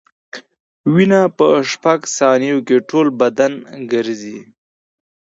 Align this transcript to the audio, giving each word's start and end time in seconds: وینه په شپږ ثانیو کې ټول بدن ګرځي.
وینه 0.93 1.21
په 1.37 1.47
شپږ 1.71 1.99
ثانیو 2.17 2.57
کې 2.67 2.77
ټول 2.89 3.07
بدن 3.21 3.53
ګرځي. 3.91 4.39